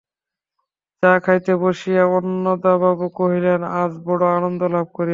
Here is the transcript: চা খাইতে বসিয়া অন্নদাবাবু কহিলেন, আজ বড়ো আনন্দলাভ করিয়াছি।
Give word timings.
চা 1.03 1.11
খাইতে 1.25 1.53
বসিয়া 1.63 2.03
অন্নদাবাবু 2.17 3.05
কহিলেন, 3.19 3.61
আজ 3.73 3.91
বড়ো 4.05 4.25
আনন্দলাভ 4.37 4.85
করিয়াছি। 4.89 5.09